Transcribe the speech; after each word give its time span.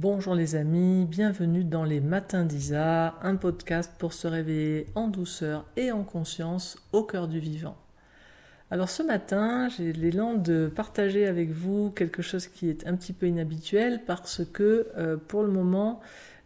Bonjour 0.00 0.36
les 0.36 0.54
amis, 0.54 1.06
bienvenue 1.06 1.64
dans 1.64 1.82
les 1.82 1.98
Matins 1.98 2.44
d'Isa, 2.44 3.16
un 3.20 3.34
podcast 3.34 3.92
pour 3.98 4.12
se 4.12 4.28
réveiller 4.28 4.86
en 4.94 5.08
douceur 5.08 5.66
et 5.76 5.90
en 5.90 6.04
conscience 6.04 6.78
au 6.92 7.02
cœur 7.02 7.26
du 7.26 7.40
vivant. 7.40 7.76
Alors 8.70 8.90
ce 8.90 9.02
matin, 9.02 9.68
j'ai 9.68 9.92
l'élan 9.92 10.34
de 10.34 10.70
partager 10.72 11.26
avec 11.26 11.50
vous 11.50 11.90
quelque 11.90 12.22
chose 12.22 12.46
qui 12.46 12.68
est 12.68 12.86
un 12.86 12.94
petit 12.94 13.12
peu 13.12 13.26
inhabituel 13.26 14.02
parce 14.06 14.42
que 14.44 14.86
euh, 14.96 15.16
pour 15.16 15.42
le 15.42 15.50
moment, 15.50 15.98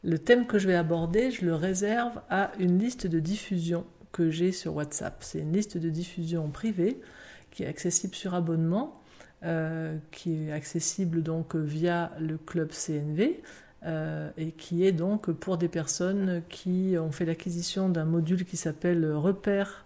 le 0.02 0.18
thème 0.18 0.46
que 0.46 0.58
je 0.58 0.66
vais 0.66 0.74
aborder, 0.74 1.30
je 1.30 1.44
le 1.44 1.54
réserve 1.54 2.22
à 2.30 2.52
une 2.58 2.78
liste 2.78 3.06
de 3.06 3.20
diffusion 3.20 3.84
que 4.12 4.30
j'ai 4.30 4.52
sur 4.52 4.76
WhatsApp. 4.76 5.18
C'est 5.20 5.40
une 5.40 5.52
liste 5.52 5.76
de 5.76 5.90
diffusion 5.90 6.48
privée 6.48 7.02
qui 7.50 7.64
est 7.64 7.68
accessible 7.68 8.14
sur 8.14 8.32
abonnement 8.32 9.01
euh, 9.44 9.96
qui 10.12 10.44
est 10.46 10.52
accessible 10.52 11.20
donc 11.20 11.56
via 11.56 12.12
le 12.20 12.38
club 12.38 12.70
CNV 12.70 13.40
euh, 13.84 14.30
et 14.36 14.52
qui 14.52 14.86
est 14.86 14.92
donc 14.92 15.32
pour 15.32 15.58
des 15.58 15.66
personnes 15.66 16.42
qui 16.48 16.94
ont 16.96 17.10
fait 17.10 17.24
l'acquisition 17.24 17.88
d'un 17.88 18.04
module 18.04 18.44
qui 18.44 18.56
s'appelle 18.56 19.04
repères 19.12 19.84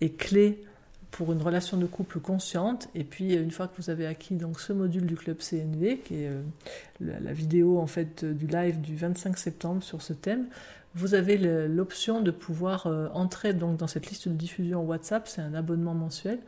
et 0.00 0.12
clés 0.12 0.64
pour 1.10 1.30
une 1.34 1.42
relation 1.42 1.76
de 1.76 1.84
couple 1.84 2.20
consciente. 2.20 2.88
Et 2.94 3.04
puis 3.04 3.34
une 3.34 3.50
fois 3.50 3.68
que 3.68 3.76
vous 3.76 3.90
avez 3.90 4.06
acquis 4.06 4.34
donc 4.34 4.60
ce 4.60 4.72
module 4.72 5.04
du 5.04 5.14
club 5.14 5.40
CNV, 5.40 5.98
qui 5.98 6.22
est 6.22 6.28
euh, 6.28 6.40
la, 7.02 7.34
vidéo 7.34 7.78
en 7.78 7.86
fait 7.86 8.24
du 8.24 8.46
live 8.46 8.80
du 8.80 8.96
25 8.96 9.36
septembre 9.36 9.82
sur 9.82 10.00
ce 10.00 10.14
thème, 10.14 10.46
vous 10.94 11.12
avez 11.12 11.36
l'option 11.68 12.22
de 12.22 12.30
pouvoir 12.30 12.86
entrer 13.12 13.52
donc 13.52 13.76
dans 13.76 13.86
cette 13.86 14.08
liste 14.08 14.28
de 14.28 14.32
diffusion 14.32 14.82
WhatsApp. 14.82 15.28
C'est 15.28 15.42
un 15.42 15.52
abonnement 15.52 15.92
mensuel 15.92 16.38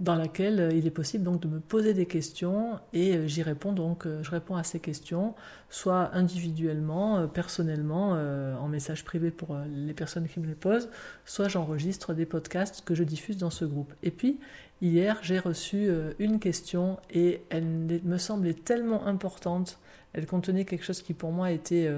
dans 0.00 0.14
laquelle 0.14 0.60
euh, 0.60 0.72
il 0.72 0.86
est 0.86 0.92
possible 0.92 1.24
donc 1.24 1.40
de 1.40 1.48
me 1.48 1.60
poser 1.60 1.94
des 1.94 2.06
questions 2.06 2.78
et 2.92 3.16
euh, 3.16 3.26
j'y 3.26 3.42
réponds 3.42 3.72
donc 3.72 4.06
euh, 4.06 4.22
je 4.22 4.30
réponds 4.30 4.56
à 4.56 4.62
ces 4.62 4.80
questions 4.80 5.34
soit 5.70 6.14
individuellement, 6.14 7.28
personnellement 7.28 8.12
en 8.12 8.68
message 8.68 9.04
privé 9.04 9.30
pour 9.30 9.54
les 9.70 9.92
personnes 9.92 10.26
qui 10.26 10.40
me 10.40 10.46
les 10.46 10.54
posent, 10.54 10.88
soit 11.26 11.48
j'enregistre 11.48 12.14
des 12.14 12.24
podcasts 12.24 12.82
que 12.86 12.94
je 12.94 13.04
diffuse 13.04 13.36
dans 13.36 13.50
ce 13.50 13.66
groupe. 13.66 13.92
Et 14.02 14.10
puis 14.10 14.38
hier, 14.80 15.18
j'ai 15.20 15.38
reçu 15.38 15.90
une 16.18 16.40
question 16.40 16.98
et 17.10 17.42
elle 17.50 17.66
me 17.66 18.16
semblait 18.16 18.54
tellement 18.54 19.06
importante, 19.06 19.78
elle 20.14 20.24
contenait 20.24 20.64
quelque 20.64 20.86
chose 20.86 21.02
qui 21.02 21.12
pour 21.12 21.32
moi 21.32 21.50
était 21.50 21.90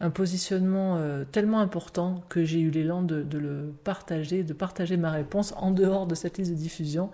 un 0.00 0.10
positionnement 0.10 0.96
euh, 0.96 1.24
tellement 1.24 1.60
important 1.60 2.24
que 2.30 2.44
j'ai 2.44 2.60
eu 2.60 2.70
l'élan 2.70 3.02
de, 3.02 3.24
le 3.38 3.72
partager, 3.84 4.42
de 4.42 4.52
partager 4.54 4.96
ma 4.96 5.10
réponse 5.10 5.52
en 5.56 5.70
dehors 5.70 6.06
de 6.06 6.14
cette 6.14 6.38
liste 6.38 6.50
de 6.52 6.56
diffusion 6.56 7.10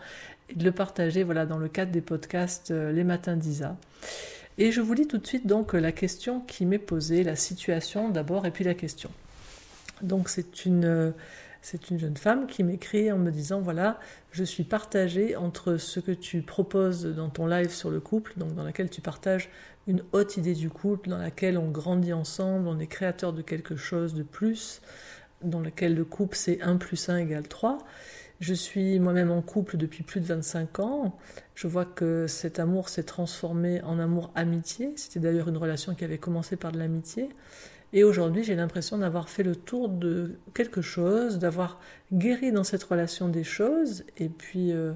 et 0.49 0.55
de 0.55 0.65
le 0.65 0.73
partager 0.73 1.25
voilà, 1.25 1.47
dans 1.47 1.59
le 1.59 1.69
cadre 1.69 1.91
des 1.91 2.01
podcasts 2.01 2.71
euh, 2.71 2.93
Les 2.93 3.03
Matins 3.03 3.37
d'Isa. 3.37 3.77
Et 4.59 4.71
je 4.71 4.81
vous 4.81 4.95
lis 4.95 5.09
tout 5.09 5.19
de 5.19 5.27
suite 5.27 5.47
donc 5.47 5.75
la 5.75 5.93
question 5.93 6.41
qui 6.41 6.65
m'est 6.65 6.79
posée, 6.79 7.25
la 7.25 7.37
situation 7.37 8.09
d'abord 8.09 8.47
et 8.47 8.51
puis 8.53 8.65
la 8.65 8.75
question. 8.75 9.11
Donc 10.01 10.29
c'est 10.29 10.65
une, 10.65 10.85
euh, 10.85 11.11
c'est 11.63 11.91
une 11.91 11.99
jeune 11.99 12.17
femme 12.17 12.47
qui 12.47 12.63
m'écrit 12.63 13.11
en 13.11 13.19
me 13.19 13.33
disant 13.33 13.61
voilà, 13.61 13.99
je 14.31 14.45
suis 14.45 14.65
partagée 14.65 15.35
entre 15.35 15.77
ce 15.77 15.99
que 15.99 16.13
tu 16.13 16.41
proposes 16.43 17.05
dans 17.05 17.31
ton 17.31 17.47
live 17.47 17.71
sur 17.71 17.91
le 17.91 17.99
couple, 17.99 18.35
donc 18.37 18.55
dans 18.55 18.63
laquelle 18.63 18.91
tu 18.91 19.01
partages 19.01 19.51
une 19.87 20.03
haute 20.13 20.37
idée 20.37 20.55
du 20.55 20.71
couple, 20.71 21.09
dans 21.09 21.19
laquelle 21.19 21.59
on 21.59 21.71
grandit 21.71 22.13
ensemble, 22.13 22.69
on 22.69 22.79
est 22.79 22.87
créateur 22.87 23.33
de 23.33 23.43
quelque 23.43 23.77
chose 23.77 24.15
de 24.15 24.23
plus, 24.23 24.81
dans 25.43 25.61
lequel 25.61 25.95
le 25.95 26.05
couple 26.05 26.37
c'est 26.37 26.61
1 26.61 26.77
plus 26.77 27.09
1 27.09 27.19
égale 27.19 27.47
3. 27.47 27.79
Je 28.41 28.53
suis 28.53 28.99
moi-même 28.99 29.31
en 29.31 29.41
couple 29.41 29.79
depuis 29.79 30.03
plus 30.03 30.21
de 30.21 30.27
25 30.27 30.81
ans. 30.81 31.17
Je 31.55 31.69
vois 31.69 31.87
que 31.87 32.27
cet 32.27 32.59
amour 32.59 32.91
s'est 32.91 33.05
transformé 33.05 33.81
en 33.83 33.99
amour 33.99 34.31
amitié. 34.35 34.93
C'était 34.97 35.21
d'ailleurs 35.21 35.49
une 35.49 35.57
relation 35.57 35.95
qui 35.95 36.05
avait 36.05 36.19
commencé 36.19 36.57
par 36.57 36.73
de 36.73 36.79
l'amitié. 36.79 37.31
Et 37.93 38.05
aujourd'hui, 38.05 38.45
j'ai 38.45 38.55
l'impression 38.55 38.99
d'avoir 38.99 39.31
fait 39.31 39.43
le 39.43 39.57
tour 39.57 39.89
de 39.89 40.39
quelque 40.53 40.83
chose, 40.83 41.39
d'avoir 41.39 41.81
guéri 42.13 42.53
dans 42.53 42.65
cette 42.65 42.83
relation 42.83 43.29
des 43.29 43.45
choses, 43.45 44.05
et 44.19 44.29
puis 44.29 44.73
euh, 44.73 44.93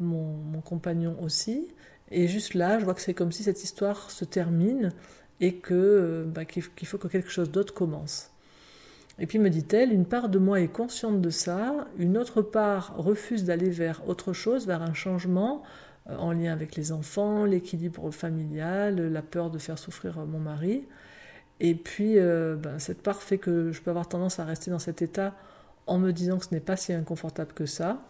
mon, 0.00 0.60
compagnon 0.64 1.16
aussi. 1.22 1.68
Et 2.10 2.28
juste 2.28 2.54
là, 2.54 2.78
je 2.78 2.84
vois 2.84 2.94
que 2.94 3.00
c'est 3.00 3.14
comme 3.14 3.32
si 3.32 3.42
cette 3.42 3.62
histoire 3.62 4.10
se 4.10 4.24
termine 4.24 4.92
et 5.40 5.54
que 5.56 5.74
euh, 5.74 6.24
bah, 6.24 6.44
qu'il 6.44 6.62
faut 6.62 6.98
que 6.98 7.08
quelque 7.08 7.30
chose 7.30 7.50
d'autre 7.50 7.74
commence. 7.74 8.30
Et 9.18 9.26
puis 9.26 9.38
me 9.38 9.50
dit-elle, 9.50 9.92
une 9.92 10.06
part 10.06 10.28
de 10.28 10.38
moi 10.38 10.60
est 10.60 10.68
consciente 10.68 11.20
de 11.20 11.30
ça, 11.30 11.88
une 11.98 12.16
autre 12.16 12.40
part 12.40 12.94
refuse 12.96 13.44
d'aller 13.44 13.68
vers 13.68 14.08
autre 14.08 14.32
chose, 14.32 14.66
vers 14.66 14.82
un 14.82 14.94
changement 14.94 15.62
euh, 16.08 16.16
en 16.16 16.32
lien 16.32 16.52
avec 16.52 16.76
les 16.76 16.92
enfants, 16.92 17.44
l'équilibre 17.44 18.10
familial, 18.10 18.96
la 19.12 19.22
peur 19.22 19.50
de 19.50 19.58
faire 19.58 19.78
souffrir 19.78 20.18
mon 20.26 20.38
mari. 20.38 20.84
Et 21.60 21.74
puis, 21.74 22.18
euh, 22.18 22.56
ben, 22.56 22.78
cette 22.78 23.02
part 23.02 23.22
fait 23.22 23.38
que 23.38 23.72
je 23.72 23.82
peux 23.82 23.90
avoir 23.90 24.08
tendance 24.08 24.38
à 24.38 24.44
rester 24.44 24.70
dans 24.70 24.78
cet 24.78 25.02
état 25.02 25.34
en 25.86 25.98
me 25.98 26.12
disant 26.12 26.38
que 26.38 26.44
ce 26.44 26.54
n'est 26.54 26.60
pas 26.60 26.76
si 26.76 26.92
inconfortable 26.92 27.52
que 27.52 27.66
ça. 27.66 28.02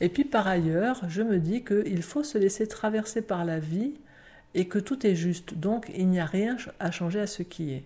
Et 0.00 0.08
puis, 0.08 0.24
par 0.24 0.46
ailleurs, 0.46 1.02
je 1.08 1.22
me 1.22 1.38
dis 1.38 1.64
qu'il 1.64 2.02
faut 2.02 2.22
se 2.22 2.38
laisser 2.38 2.66
traverser 2.66 3.22
par 3.22 3.44
la 3.44 3.58
vie 3.58 3.94
et 4.54 4.68
que 4.68 4.78
tout 4.78 5.06
est 5.06 5.14
juste. 5.14 5.54
Donc, 5.54 5.90
il 5.94 6.08
n'y 6.08 6.20
a 6.20 6.26
rien 6.26 6.56
à 6.80 6.90
changer 6.90 7.20
à 7.20 7.26
ce 7.26 7.42
qui 7.42 7.72
est. 7.72 7.84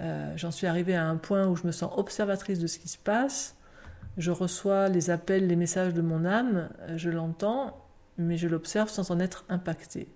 Euh, 0.00 0.32
j'en 0.36 0.50
suis 0.50 0.66
arrivée 0.66 0.94
à 0.94 1.06
un 1.06 1.16
point 1.16 1.46
où 1.46 1.56
je 1.56 1.66
me 1.66 1.72
sens 1.72 1.92
observatrice 1.96 2.58
de 2.58 2.66
ce 2.66 2.78
qui 2.78 2.88
se 2.88 2.98
passe. 2.98 3.56
Je 4.16 4.30
reçois 4.30 4.88
les 4.88 5.10
appels, 5.10 5.46
les 5.46 5.56
messages 5.56 5.94
de 5.94 6.02
mon 6.02 6.24
âme, 6.24 6.68
je 6.96 7.10
l'entends, 7.10 7.76
mais 8.18 8.36
je 8.36 8.48
l'observe 8.48 8.88
sans 8.88 9.10
en 9.10 9.20
être 9.20 9.44
impactée. 9.48 10.08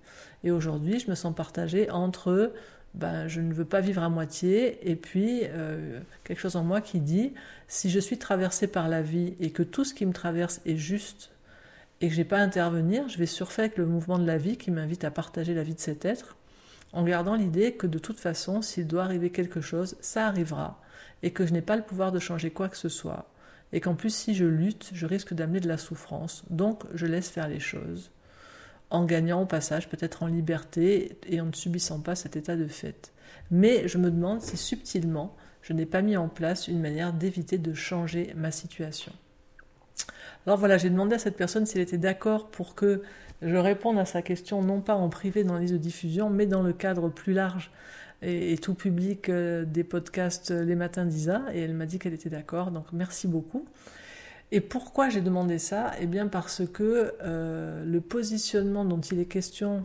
Et 0.42 0.50
aujourd'hui, 0.50 1.00
je 1.00 1.10
me 1.10 1.14
sens 1.14 1.34
partagée 1.34 1.90
entre 1.90 2.52
ben, 2.94 3.26
je 3.26 3.40
ne 3.40 3.52
veux 3.52 3.64
pas 3.64 3.80
vivre 3.80 4.02
à 4.02 4.08
moitié. 4.08 4.88
Et 4.88 4.96
puis, 4.96 5.42
euh, 5.44 6.00
quelque 6.22 6.38
chose 6.38 6.56
en 6.56 6.64
moi 6.64 6.80
qui 6.80 7.00
dit, 7.00 7.32
si 7.68 7.90
je 7.90 7.98
suis 7.98 8.18
traversée 8.18 8.66
par 8.66 8.88
la 8.88 9.02
vie 9.02 9.34
et 9.40 9.50
que 9.50 9.62
tout 9.62 9.84
ce 9.84 9.94
qui 9.94 10.06
me 10.06 10.12
traverse 10.12 10.60
est 10.64 10.76
juste 10.76 11.30
et 12.00 12.08
que 12.08 12.14
je 12.14 12.18
n'ai 12.18 12.24
pas 12.24 12.38
à 12.38 12.42
intervenir, 12.42 13.08
je 13.08 13.18
vais 13.18 13.26
surfer 13.26 13.62
avec 13.62 13.78
le 13.78 13.86
mouvement 13.86 14.18
de 14.18 14.26
la 14.26 14.38
vie 14.38 14.56
qui 14.56 14.70
m'invite 14.70 15.04
à 15.04 15.10
partager 15.10 15.54
la 15.54 15.62
vie 15.62 15.74
de 15.74 15.80
cet 15.80 16.04
être, 16.04 16.36
en 16.92 17.02
gardant 17.04 17.34
l'idée 17.34 17.72
que 17.72 17.86
de 17.86 17.98
toute 17.98 18.20
façon, 18.20 18.62
s'il 18.62 18.86
doit 18.86 19.04
arriver 19.04 19.30
quelque 19.30 19.60
chose, 19.60 19.96
ça 20.00 20.26
arrivera, 20.26 20.80
et 21.22 21.32
que 21.32 21.46
je 21.46 21.52
n'ai 21.52 21.62
pas 21.62 21.76
le 21.76 21.82
pouvoir 21.82 22.12
de 22.12 22.18
changer 22.18 22.50
quoi 22.50 22.68
que 22.68 22.76
ce 22.76 22.88
soit, 22.88 23.30
et 23.72 23.80
qu'en 23.80 23.94
plus, 23.94 24.14
si 24.14 24.34
je 24.34 24.44
lutte, 24.44 24.90
je 24.92 25.06
risque 25.06 25.34
d'amener 25.34 25.60
de 25.60 25.68
la 25.68 25.78
souffrance, 25.78 26.44
donc 26.50 26.82
je 26.94 27.06
laisse 27.06 27.30
faire 27.30 27.48
les 27.48 27.60
choses 27.60 28.10
en 28.94 29.04
gagnant 29.04 29.42
au 29.42 29.46
passage 29.46 29.88
peut-être 29.88 30.22
en 30.22 30.28
liberté 30.28 31.18
et 31.26 31.40
en 31.40 31.46
ne 31.46 31.52
subissant 31.52 32.00
pas 32.00 32.14
cet 32.14 32.36
état 32.36 32.56
de 32.56 32.68
fait. 32.68 33.12
Mais 33.50 33.88
je 33.88 33.98
me 33.98 34.10
demande 34.10 34.40
si 34.40 34.56
subtilement 34.56 35.36
je 35.62 35.72
n'ai 35.72 35.86
pas 35.86 36.02
mis 36.02 36.16
en 36.16 36.28
place 36.28 36.68
une 36.68 36.80
manière 36.80 37.12
d'éviter 37.12 37.58
de 37.58 37.74
changer 37.74 38.32
ma 38.36 38.50
situation. 38.50 39.12
Alors 40.46 40.58
voilà, 40.58 40.78
j'ai 40.78 40.90
demandé 40.90 41.16
à 41.16 41.18
cette 41.18 41.36
personne 41.36 41.66
s'il 41.66 41.80
était 41.80 41.98
d'accord 41.98 42.50
pour 42.50 42.74
que 42.74 43.02
je 43.42 43.56
réponde 43.56 43.98
à 43.98 44.04
sa 44.04 44.22
question, 44.22 44.62
non 44.62 44.80
pas 44.80 44.94
en 44.94 45.08
privé 45.08 45.42
dans 45.42 45.58
les 45.58 45.68
de 45.68 45.76
diffusion, 45.76 46.30
mais 46.30 46.46
dans 46.46 46.62
le 46.62 46.72
cadre 46.72 47.08
plus 47.08 47.32
large 47.32 47.70
et, 48.22 48.56
tout 48.58 48.74
public 48.74 49.28
euh, 49.28 49.64
des 49.64 49.84
podcasts 49.84 50.50
Les 50.50 50.76
Matins 50.76 51.04
d'Isa. 51.04 51.42
Et 51.52 51.60
elle 51.60 51.74
m'a 51.74 51.86
dit 51.86 51.98
qu'elle 51.98 52.14
était 52.14 52.30
d'accord, 52.30 52.70
donc 52.70 52.86
merci 52.92 53.26
beaucoup. 53.26 53.66
Et 54.54 54.60
pourquoi 54.60 55.08
j'ai 55.08 55.20
demandé 55.20 55.58
ça? 55.58 55.90
Eh 55.98 56.06
bien 56.06 56.28
parce 56.28 56.62
que 56.72 57.12
euh, 57.24 57.84
le 57.84 58.00
positionnement 58.00 58.84
dont 58.84 59.00
il 59.00 59.18
est 59.18 59.24
question, 59.24 59.82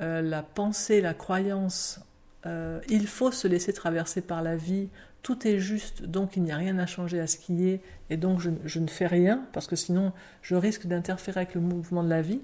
euh, 0.00 0.20
la 0.20 0.42
pensée, 0.42 1.00
la 1.00 1.14
croyance, 1.14 2.00
euh, 2.44 2.80
il 2.88 3.06
faut 3.06 3.30
se 3.30 3.46
laisser 3.46 3.72
traverser 3.72 4.20
par 4.20 4.42
la 4.42 4.56
vie, 4.56 4.88
tout 5.22 5.46
est 5.46 5.60
juste, 5.60 6.02
donc 6.02 6.36
il 6.36 6.42
n'y 6.42 6.50
a 6.50 6.56
rien 6.56 6.80
à 6.80 6.86
changer 6.86 7.20
à 7.20 7.28
ce 7.28 7.36
qui 7.36 7.68
est, 7.68 7.80
et 8.10 8.16
donc 8.16 8.40
je, 8.40 8.80
ne 8.80 8.88
fais 8.88 9.06
rien, 9.06 9.46
parce 9.52 9.68
que 9.68 9.76
sinon 9.76 10.12
je 10.42 10.56
risque 10.56 10.88
d'interférer 10.88 11.42
avec 11.42 11.54
le 11.54 11.60
mouvement 11.60 12.02
de 12.02 12.10
la 12.10 12.22
vie. 12.22 12.40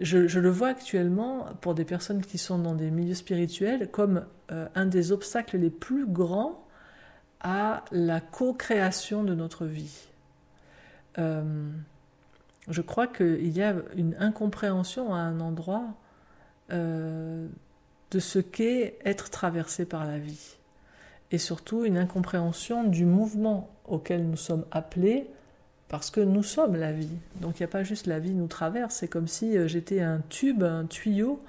Je, 0.00 0.26
je, 0.26 0.40
le 0.40 0.50
vois 0.50 0.70
actuellement 0.70 1.46
pour 1.60 1.76
des 1.76 1.84
personnes 1.84 2.22
qui 2.22 2.38
sont 2.38 2.58
dans 2.58 2.74
des 2.74 2.90
milieux 2.90 3.14
spirituels 3.14 3.88
comme 3.88 4.24
un 4.48 4.86
des 4.86 5.12
obstacles 5.12 5.58
les 5.58 5.70
plus 5.70 6.06
grands 6.06 6.66
à 7.38 7.84
la 7.92 8.20
co-création 8.20 9.22
de 9.22 9.36
notre 9.36 9.64
vie. 9.64 10.08
Euh, 11.18 11.70
je 12.68 12.80
crois 12.80 13.06
qu'il 13.06 13.48
y 13.48 13.62
a 13.62 13.74
une 13.96 14.14
incompréhension 14.18 15.14
à 15.14 15.18
un 15.18 15.40
endroit 15.40 15.94
euh, 16.72 17.48
de 18.10 18.18
ce 18.18 18.38
qu'est 18.38 18.98
être 19.04 19.30
traversé 19.30 19.84
par 19.84 20.04
la 20.04 20.18
vie. 20.18 20.56
Et 21.30 21.38
surtout 21.38 21.84
une 21.84 21.96
incompréhension 21.96 22.84
du 22.84 23.04
mouvement 23.04 23.70
auquel 23.86 24.28
nous 24.28 24.36
sommes 24.36 24.64
appelés 24.70 25.26
parce 25.88 26.10
que 26.10 26.20
nous 26.20 26.42
sommes 26.42 26.76
la 26.76 26.92
vie. 26.92 27.16
Donc 27.40 27.58
il 27.58 27.62
n'y 27.62 27.66
a 27.66 27.68
pas 27.68 27.84
juste 27.84 28.06
la 28.06 28.18
vie 28.18 28.32
nous 28.32 28.46
traverse, 28.46 28.96
c'est 28.96 29.08
comme 29.08 29.28
si 29.28 29.56
euh, 29.56 29.66
j'étais 29.66 30.00
un 30.00 30.22
tube, 30.28 30.62
un 30.62 30.86
tuyau, 30.86 31.42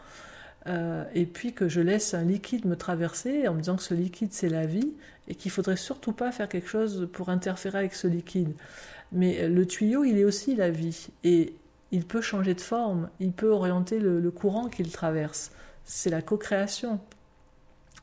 et 0.66 1.26
puis 1.26 1.54
que 1.54 1.68
je 1.68 1.82
laisse 1.82 2.14
un 2.14 2.24
liquide 2.24 2.66
me 2.66 2.76
traverser 2.76 3.48
en 3.48 3.54
me 3.54 3.60
disant 3.60 3.76
que 3.76 3.84
ce 3.84 3.94
liquide 3.94 4.32
c'est 4.32 4.48
la 4.48 4.66
vie 4.66 4.94
et 5.28 5.36
qu'il 5.36 5.52
faudrait 5.52 5.78
surtout 5.78 6.14
pas 6.14 6.32
faire 6.32 6.50
quelque 6.50 6.70
chose 6.70 7.10
pour 7.12 7.30
interférer 7.30 7.80
avec 7.80 7.94
ce 7.94 8.08
liquide. 8.08 8.54
Mais 9.12 9.48
le 9.48 9.66
tuyau, 9.66 10.04
il 10.04 10.18
est 10.18 10.24
aussi 10.24 10.56
la 10.56 10.70
vie. 10.70 11.08
Et 11.24 11.54
il 11.92 12.06
peut 12.06 12.22
changer 12.22 12.56
de 12.56 12.62
forme, 12.62 13.10
il 13.20 13.32
peut 13.32 13.52
orienter 13.52 14.00
le, 14.00 14.32
courant 14.32 14.68
qu'il 14.68 14.92
traverse. 14.92 15.52
C'est 15.86 16.10
la 16.10 16.22
co-création. 16.22 17.00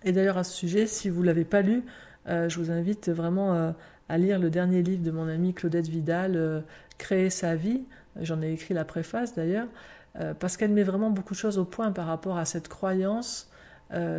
Et 0.05 0.13
d'ailleurs 0.13 0.39
à 0.39 0.45
ce 0.45 0.55
sujet, 0.55 0.87
si 0.87 1.11
vous 1.11 1.23
l'avez 1.23 1.45
pas 1.45 1.63
lu, 1.63 1.83
je 2.27 2.57
vous 2.57 2.71
invite 2.71 3.09
vraiment 3.09 3.75
à 4.09 4.19
lire 4.19 4.39
le 4.39 4.49
dernier 4.49 4.83
livre 4.83 5.03
de 5.03 5.11
mon 5.11 5.29
amie 5.29 5.53
Claudette 5.53 5.89
Vidal, 5.89 6.65
Créer 6.99 7.31
sa 7.31 7.57
vie. 7.57 7.83
J'en 8.21 8.43
ai 8.43 8.53
écrit 8.53 8.75
la 8.75 8.85
préface 8.85 9.35
d'ailleurs, 9.35 9.69
parce 10.41 10.57
qu'elle 10.57 10.73
met 10.73 10.83
vraiment 10.83 11.11
beaucoup 11.11 11.35
de 11.35 11.39
choses 11.39 11.57
au 11.59 11.65
point 11.65 11.93
par 11.93 12.07
rapport 12.07 12.37
à 12.37 12.45
cette 12.45 12.69
croyance 12.69 13.49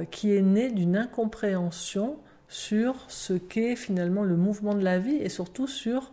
qui 0.10 0.34
est 0.34 0.42
née 0.42 0.72
d'une 0.72 0.96
incompréhension 0.96 2.18
sur 2.48 2.96
ce 3.08 3.34
qu'est 3.34 3.76
finalement 3.76 4.24
le 4.24 4.36
mouvement 4.36 4.74
de 4.74 4.84
la 4.84 5.00
vie 5.00 5.16
et 5.16 5.30
surtout 5.30 5.68
sur 5.68 6.12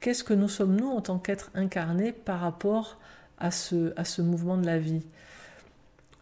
qu'est-ce 0.00 0.24
que 0.24 0.34
nous 0.34 0.48
sommes 0.48 0.76
nous 0.76 0.88
en 0.88 1.00
tant 1.00 1.18
qu'êtres 1.18 1.50
incarnés 1.54 2.12
par 2.12 2.40
rapport 2.40 2.98
à 3.38 3.50
ce, 3.50 3.92
à 3.98 4.04
ce 4.04 4.22
mouvement 4.22 4.56
de 4.56 4.66
la 4.66 4.78
vie. 4.78 5.02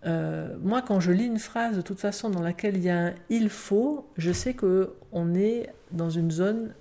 Euh, 0.05 0.57
moi, 0.61 0.83
quand 0.83 0.99
je 0.99 1.13
lis 1.13 1.27
une 1.27 1.39
phrase 1.39 1.77
de 1.77 1.83
toute 1.83 2.01
façon 2.01 2.29
dans 2.29 2.43
laquelle 2.43 2.77
il 2.77 2.83
y 2.83 2.91
a 2.91 3.07
un 3.07 3.15
il 3.29 3.49
faut, 3.49 4.09
je 4.17 4.33
sais 4.33 4.55
que 4.55 4.95
on 5.13 5.35
est 5.35 5.73
dans 5.93 6.11
une 6.11 6.31
zone 6.31 6.75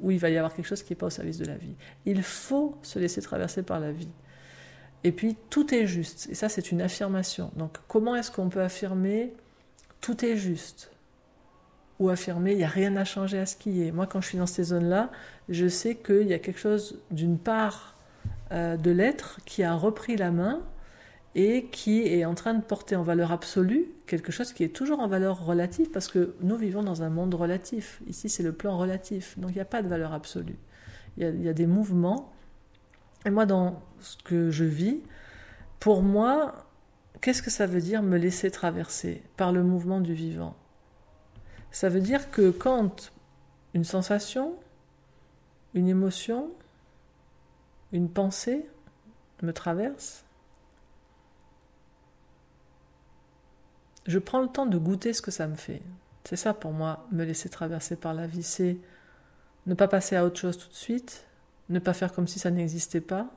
où 0.00 0.12
il 0.12 0.18
va 0.18 0.30
y 0.30 0.36
avoir 0.36 0.54
quelque 0.54 0.66
chose 0.66 0.84
qui 0.84 0.92
n'est 0.92 0.96
pas 0.96 1.06
au 1.06 1.10
service 1.10 1.38
de 1.38 1.44
la 1.44 1.56
vie. 1.56 1.74
Il 2.06 2.22
faut 2.22 2.78
se 2.82 3.00
laisser 3.00 3.20
traverser 3.20 3.64
par 3.64 3.80
la 3.80 3.90
vie. 3.90 4.10
Et 5.04 5.12
puis, 5.12 5.36
tout 5.50 5.74
est 5.74 5.86
juste. 5.86 6.28
Et 6.30 6.34
ça, 6.34 6.48
c'est 6.48 6.72
une 6.72 6.82
affirmation. 6.82 7.50
Donc, 7.56 7.78
comment 7.86 8.16
est-ce 8.16 8.30
qu'on 8.30 8.48
peut 8.48 8.62
affirmer 8.62 9.32
tout 10.00 10.24
est 10.24 10.36
juste 10.36 10.90
ou 11.98 12.10
affirmer 12.10 12.52
il 12.52 12.58
n'y 12.58 12.64
a 12.64 12.68
rien 12.68 12.96
à 12.96 13.04
changer 13.04 13.38
à 13.38 13.46
ce 13.46 13.56
qui 13.56 13.82
est? 13.82 13.92
Moi, 13.92 14.06
quand 14.06 14.20
je 14.20 14.28
suis 14.28 14.38
dans 14.38 14.46
ces 14.46 14.64
zones-là, 14.64 15.10
je 15.48 15.68
sais 15.68 15.94
qu'il 15.94 16.26
y 16.26 16.34
a 16.34 16.38
quelque 16.38 16.60
chose 16.60 17.00
d'une 17.10 17.38
part 17.38 17.96
euh, 18.52 18.76
de 18.76 18.90
l'être 18.90 19.40
qui 19.44 19.62
a 19.62 19.74
repris 19.74 20.16
la 20.16 20.30
main 20.30 20.62
et 21.34 21.66
qui 21.66 22.06
est 22.06 22.24
en 22.24 22.34
train 22.34 22.54
de 22.54 22.62
porter 22.62 22.96
en 22.96 23.02
valeur 23.02 23.30
absolue 23.32 23.86
quelque 24.06 24.32
chose 24.32 24.52
qui 24.52 24.64
est 24.64 24.74
toujours 24.74 25.00
en 25.00 25.06
valeur 25.06 25.44
relative 25.44 25.90
parce 25.90 26.08
que 26.08 26.34
nous 26.40 26.56
vivons 26.56 26.82
dans 26.82 27.02
un 27.02 27.10
monde 27.10 27.34
relatif. 27.34 28.00
Ici, 28.08 28.28
c'est 28.28 28.42
le 28.42 28.52
plan 28.52 28.76
relatif, 28.76 29.38
donc 29.38 29.50
il 29.50 29.54
n'y 29.54 29.60
a 29.60 29.66
pas 29.66 29.82
de 29.82 29.88
valeur 29.88 30.12
absolue. 30.12 30.56
Il 31.16 31.24
y, 31.24 31.28
il 31.28 31.42
y 31.42 31.48
a 31.48 31.52
des 31.52 31.66
mouvements. 31.66 32.32
Et 33.24 33.30
moi, 33.30 33.46
dans 33.46 33.82
ce 34.00 34.16
que 34.16 34.50
je 34.50 34.64
vis, 34.64 35.00
pour 35.80 36.02
moi, 36.02 36.66
qu'est-ce 37.20 37.42
que 37.42 37.50
ça 37.50 37.66
veut 37.66 37.80
dire 37.80 38.02
me 38.02 38.16
laisser 38.16 38.50
traverser 38.50 39.22
par 39.36 39.52
le 39.52 39.62
mouvement 39.62 40.00
du 40.00 40.14
vivant? 40.14 40.56
Ça 41.70 41.88
veut 41.88 42.00
dire 42.00 42.30
que 42.30 42.50
quand 42.50 43.12
une 43.74 43.84
sensation, 43.84 44.56
une 45.74 45.88
émotion, 45.88 46.50
une 47.92 48.08
pensée 48.08 48.66
me 49.42 49.52
traverse, 49.52 50.24
je 54.06 54.18
prends 54.18 54.40
le 54.40 54.48
temps 54.48 54.66
de 54.66 54.78
goûter 54.78 55.12
ce 55.12 55.22
que 55.22 55.30
ça 55.30 55.46
me 55.46 55.54
fait. 55.54 55.82
C'est 56.24 56.36
ça 56.36 56.54
pour 56.54 56.72
moi, 56.72 57.06
me 57.12 57.24
laisser 57.24 57.48
traverser 57.48 57.96
par 57.96 58.14
la 58.14 58.26
vie, 58.26 58.42
c'est 58.42 58.78
ne 59.66 59.74
pas 59.74 59.88
passer 59.88 60.16
à 60.16 60.24
autre 60.24 60.38
chose 60.38 60.58
tout 60.58 60.68
de 60.68 60.74
suite, 60.74 61.27
ne 61.68 61.78
pas 61.78 61.92
faire 61.92 62.12
comme 62.12 62.28
si 62.28 62.38
ça 62.38 62.50
n'existait 62.50 63.00
pas. 63.00 63.30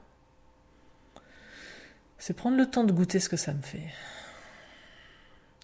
C'est 2.17 2.33
prendre 2.33 2.57
le 2.57 2.69
temps 2.69 2.83
de 2.83 2.93
goûter 2.93 3.19
ce 3.19 3.29
que 3.29 3.37
ça 3.37 3.53
me 3.53 3.61
fait. 3.61 3.89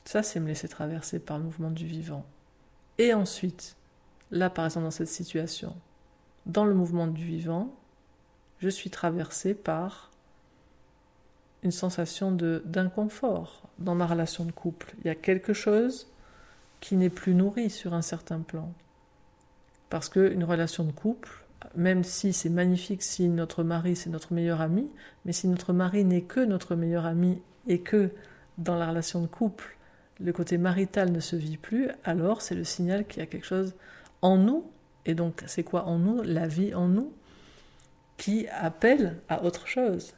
Ça, 0.06 0.24
c'est 0.24 0.40
me 0.40 0.48
laisser 0.48 0.68
traverser 0.68 1.20
par 1.20 1.38
le 1.38 1.44
mouvement 1.44 1.70
du 1.70 1.86
vivant. 1.86 2.26
Et 2.98 3.14
ensuite, 3.14 3.76
là 4.32 4.50
par 4.50 4.66
exemple 4.66 4.86
dans 4.86 4.92
cette 4.92 5.08
situation, 5.08 5.76
dans 6.46 6.66
le 6.66 6.74
mouvement 6.74 7.08
du 7.08 7.24
vivant, 7.24 7.74
je 8.60 8.70
suis 8.70 8.90
traversée 8.90 9.54
par 9.54 10.12
une 11.64 11.72
sensation 11.72 12.32
d'inconfort 12.32 13.64
dans 13.80 13.96
ma 13.96 14.08
relation 14.08 14.46
de 14.46 14.52
couple. 14.52 14.96
Il 15.00 15.08
y 15.08 15.10
a 15.10 15.16
quelque 15.16 15.54
chose 15.54 16.08
qui 16.80 16.96
n'est 16.96 17.10
plus 17.10 17.34
nourri 17.34 17.70
sur 17.70 17.94
un 17.94 18.02
certain 18.02 18.40
plan. 18.40 18.72
Parce 19.90 20.10
qu'une 20.10 20.44
relation 20.44 20.84
de 20.84 20.92
couple, 20.92 21.44
même 21.76 22.04
si 22.04 22.34
c'est 22.34 22.50
magnifique 22.50 23.04
si 23.04 23.30
notre 23.30 23.64
mari 23.64 23.96
c'est 23.96 24.10
notre 24.10 24.34
meilleur 24.34 24.62
ami, 24.62 24.90
mais 25.26 25.32
si 25.32 25.48
notre 25.48 25.74
mari 25.74 26.06
n'est 26.06 26.24
que 26.24 26.40
notre 26.40 26.76
meilleur 26.76 27.06
ami 27.06 27.42
et 27.68 27.80
que 27.82 28.12
dans 28.58 28.76
la 28.76 28.90
relation 28.90 29.22
de 29.22 29.28
couple, 29.28 29.78
le 30.20 30.34
côté 30.34 30.58
marital 30.58 31.12
ne 31.12 31.20
se 31.20 31.36
vit 31.36 31.58
plus, 31.58 31.90
alors 32.04 32.42
c'est 32.42 32.56
le 32.56 32.64
signal 32.64 33.06
qu'il 33.06 33.20
y 33.20 33.24
a 33.24 33.28
quelque 33.28 33.46
chose 33.46 33.76
en 34.22 34.38
nous, 34.38 34.66
et 35.06 35.14
donc 35.14 35.44
c'est 35.46 35.64
quoi 35.64 35.86
en 35.86 36.00
nous? 36.00 36.24
La 36.24 36.48
vie 36.48 36.74
en 36.74 36.88
nous, 36.88 37.14
qui 38.18 38.48
appelle 38.48 39.18
à 39.30 39.44
autre 39.44 39.68
chose. 39.68 40.14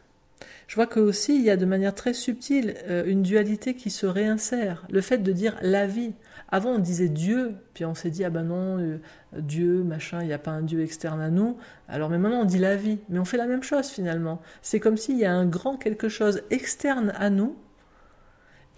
Je 0.68 0.75
vois 0.75 0.88
que 0.88 1.00
aussi 1.00 1.36
il 1.36 1.41
y 1.44 1.50
a 1.50 1.57
de 1.57 1.65
manière 1.65 1.95
très 1.95 2.13
subtile 2.13 2.75
euh, 2.88 3.03
une 3.06 3.24
dualité 3.24 3.74
qui 3.74 3.89
se 3.89 4.06
réinsère. 4.06 4.86
Le 4.89 5.01
fait 5.01 5.18
de 5.19 5.31
dire 5.31 5.57
la 5.62 5.88
vie. 5.88 6.13
Avant 6.47 6.71
on 6.71 6.80
disait 6.80 7.09
Dieu, 7.09 7.56
puis 7.74 7.86
on 7.86 7.95
s'est 7.95 8.09
dit 8.09 8.24
ah 8.24 8.30
ben 8.30 8.44
non 8.44 8.80
euh, 8.80 8.97
Dieu 9.38 9.83
machin, 9.83 10.21
il 10.21 10.27
n'y 10.27 10.33
a 10.33 10.39
pas 10.39 10.51
un 10.51 10.62
Dieu 10.62 10.81
externe 10.81 11.21
à 11.21 11.30
nous. 11.30 11.57
Alors 11.88 12.09
mais 12.09 12.18
maintenant 12.18 12.41
on 12.41 12.45
dit 12.45 12.59
la 12.59 12.75
vie, 12.75 13.00
mais 13.09 13.19
on 13.19 13.25
fait 13.25 13.38
la 13.38 13.47
même 13.47 13.63
chose 13.63 13.88
finalement. 13.88 14.41
C'est 14.62 14.80
comme 14.80 14.97
s'il 14.97 15.18
y 15.18 15.25
a 15.25 15.33
un 15.33 15.45
grand 15.45 15.77
quelque 15.77 16.09
chose 16.09 16.42
externe 16.50 17.13
à 17.15 17.30
nous 17.30 17.56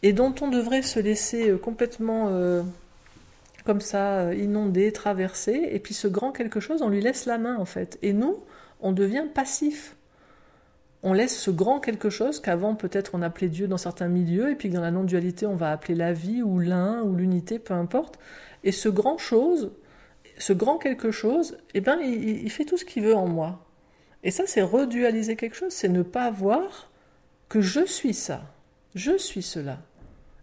et 0.03 0.13
dont 0.13 0.33
on 0.41 0.47
devrait 0.47 0.81
se 0.81 0.99
laisser 0.99 1.49
euh, 1.49 1.57
complètement 1.57 2.29
comme 3.65 3.81
ça 3.81 4.33
inonder, 4.33 4.91
traverser, 4.91 5.69
et 5.71 5.79
puis 5.79 5.93
ce 5.93 6.07
grand 6.07 6.31
quelque 6.31 6.59
chose, 6.59 6.81
on 6.81 6.89
lui 6.89 7.01
laisse 7.01 7.25
la 7.25 7.37
main 7.37 7.57
en 7.57 7.65
fait. 7.65 7.99
Et 8.01 8.11
nous, 8.11 8.37
on 8.79 8.91
devient 8.91 9.25
passif. 9.31 9.95
On 11.03 11.13
laisse 11.13 11.37
ce 11.37 11.49
grand 11.49 11.79
quelque 11.79 12.09
chose 12.09 12.39
qu'avant 12.39 12.75
peut-être 12.75 13.15
on 13.15 13.21
appelait 13.21 13.49
Dieu 13.49 13.67
dans 13.67 13.77
certains 13.77 14.07
milieux, 14.07 14.51
et 14.51 14.55
puis 14.55 14.69
dans 14.69 14.81
la 14.81 14.91
non-dualité 14.91 15.45
on 15.47 15.55
va 15.55 15.71
appeler 15.71 15.95
la 15.95 16.13
vie 16.13 16.43
ou 16.43 16.59
l'un 16.59 17.01
ou 17.01 17.15
l'unité, 17.15 17.59
peu 17.59 17.73
importe. 17.73 18.19
Et 18.63 18.71
ce 18.71 18.89
grand 18.89 19.17
chose, 19.17 19.71
ce 20.37 20.53
grand 20.53 20.77
quelque 20.77 21.11
chose, 21.11 21.57
eh 21.73 21.81
ben 21.81 21.99
il, 22.01 22.43
il 22.43 22.51
fait 22.51 22.65
tout 22.65 22.77
ce 22.77 22.85
qu'il 22.85 23.03
veut 23.03 23.15
en 23.15 23.27
moi. 23.27 23.65
Et 24.23 24.31
ça, 24.31 24.43
c'est 24.45 24.61
redualiser 24.61 25.35
quelque 25.35 25.55
chose, 25.55 25.73
c'est 25.73 25.89
ne 25.89 26.03
pas 26.03 26.29
voir 26.29 26.91
que 27.49 27.61
je 27.61 27.85
suis 27.85 28.13
ça, 28.13 28.43
je 28.95 29.17
suis 29.17 29.41
cela. 29.41 29.79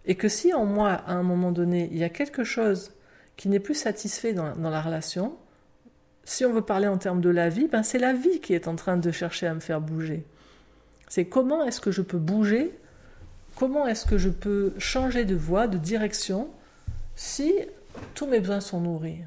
Et 0.04 0.16
que 0.16 0.28
si 0.28 0.52
en 0.52 0.64
moi, 0.64 0.90
à 0.90 1.12
un 1.12 1.22
moment 1.22 1.52
donné, 1.52 1.88
il 1.92 1.98
y 1.98 2.04
a 2.04 2.08
quelque 2.08 2.44
chose 2.44 2.92
qui 3.36 3.48
n'est 3.48 3.60
plus 3.60 3.74
satisfait 3.74 4.32
dans, 4.32 4.54
la 4.56 4.82
relation, 4.82 5.36
si 6.24 6.44
on 6.44 6.52
veut 6.52 6.62
parler 6.62 6.88
en 6.88 6.98
termes 6.98 7.20
de 7.20 7.30
la 7.30 7.48
vie, 7.48 7.68
ben 7.68 7.82
c'est 7.82 7.98
la 7.98 8.12
vie 8.12 8.40
qui 8.40 8.52
est 8.52 8.68
en 8.68 8.74
train 8.74 8.96
de 8.96 9.10
chercher 9.10 9.46
à 9.46 9.54
me 9.54 9.60
faire 9.60 9.80
bouger. 9.80 10.24
C'est 11.08 11.24
comment 11.24 11.64
est-ce 11.64 11.80
que 11.80 11.90
je 11.90 12.02
peux 12.02 12.18
bouger, 12.18 12.72
comment 13.56 13.86
est-ce 13.86 14.06
que 14.06 14.18
je 14.18 14.28
peux 14.28 14.72
changer 14.78 15.24
de 15.24 15.34
voie, 15.34 15.66
de 15.66 15.78
direction, 15.78 16.48
si 17.16 17.52
tous 18.14 18.26
mes 18.26 18.40
besoins 18.40 18.60
sont 18.60 18.80
nourris? 18.80 19.20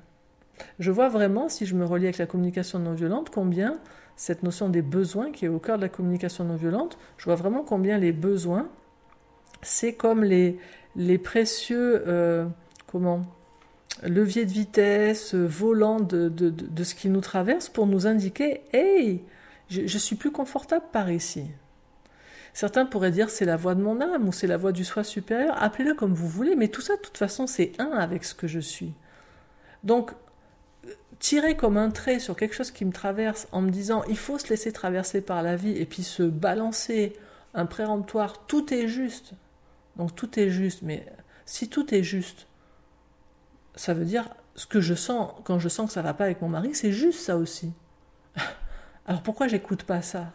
Je 0.79 0.91
vois 0.91 1.09
vraiment, 1.09 1.49
si 1.49 1.65
je 1.65 1.75
me 1.75 1.85
relie 1.85 2.05
avec 2.05 2.19
la 2.19 2.27
communication 2.27 2.79
non 2.79 2.93
violente, 2.93 3.31
combien 3.31 3.79
cette 4.15 4.43
notion 4.43 4.69
des 4.69 4.83
besoins 4.83 5.31
qui 5.31 5.45
est 5.45 5.49
au 5.49 5.57
cœur 5.57 5.77
de 5.77 5.81
la 5.81 5.89
communication 5.89 6.43
non 6.43 6.55
violente, 6.55 6.97
je 7.17 7.25
vois 7.25 7.35
vraiment 7.35 7.63
combien 7.63 7.97
les 7.97 8.11
besoins 8.11 8.69
c'est 9.63 9.93
comme 9.93 10.23
les, 10.23 10.57
précieux 11.17 12.03
euh, 12.07 12.45
comment 12.87 13.21
leviers 14.03 14.45
de 14.45 14.51
vitesse, 14.51 15.35
volants 15.35 15.99
de, 15.99 16.31
ce 16.83 16.95
qui 16.95 17.09
nous 17.09 17.21
traverse 17.21 17.69
pour 17.69 17.87
nous 17.87 18.07
indiquer 18.07 18.61
Hey, 18.73 19.23
je 19.69 19.97
suis 19.97 20.15
plus 20.15 20.31
confortable 20.31 20.85
par 20.91 21.11
ici. 21.11 21.45
Certains 22.53 22.85
pourraient 22.85 23.11
dire 23.11 23.29
c'est 23.29 23.45
la 23.45 23.55
voix 23.55 23.75
de 23.75 23.81
mon 23.81 24.01
âme 24.01 24.27
ou 24.27 24.31
c'est 24.31 24.47
la 24.47 24.57
voix 24.57 24.71
du 24.71 24.83
soi 24.83 25.03
supérieur, 25.03 25.55
appelez-le 25.61 25.93
comme 25.93 26.13
vous 26.13 26.27
voulez, 26.27 26.55
mais 26.55 26.67
tout 26.67 26.81
ça, 26.81 26.95
de 26.95 27.01
toute 27.01 27.17
façon, 27.17 27.47
c'est 27.47 27.71
un 27.79 27.91
avec 27.91 28.23
ce 28.25 28.35
que 28.35 28.47
je 28.47 28.59
suis. 28.59 28.93
Donc, 29.83 30.11
tirer 31.19 31.55
comme 31.55 31.77
un 31.77 31.91
trait 31.91 32.19
sur 32.19 32.35
quelque 32.35 32.55
chose 32.55 32.71
qui 32.71 32.83
me 32.83 32.91
traverse 32.91 33.47
en 33.51 33.61
me 33.61 33.69
disant 33.69 34.03
il 34.09 34.17
faut 34.17 34.39
se 34.39 34.49
laisser 34.49 34.71
traverser 34.71 35.21
par 35.21 35.43
la 35.43 35.55
vie 35.55 35.77
et 35.77 35.85
puis 35.85 36.03
se 36.03 36.23
balancer 36.23 37.13
un 37.53 37.65
préemptoire, 37.65 38.45
tout 38.47 38.73
est 38.73 38.87
juste, 38.87 39.33
donc 39.97 40.15
tout 40.15 40.39
est 40.39 40.49
juste, 40.49 40.81
mais 40.81 41.05
si 41.45 41.69
tout 41.69 41.93
est 41.93 42.03
juste, 42.03 42.47
ça 43.75 43.93
veut 43.93 44.05
dire 44.05 44.29
ce 44.55 44.65
que 44.65 44.81
je 44.81 44.95
sens 44.95 45.31
quand 45.43 45.59
je 45.59 45.69
sens 45.69 45.87
que 45.87 45.93
ça 45.93 46.01
va 46.01 46.13
pas 46.13 46.25
avec 46.25 46.41
mon 46.41 46.49
mari, 46.49 46.73
c'est 46.73 46.91
juste 46.91 47.19
ça 47.19 47.37
aussi. 47.37 47.71
Alors 49.05 49.21
pourquoi 49.21 49.47
j'écoute 49.47 49.83
pas 49.83 50.01
ça? 50.01 50.31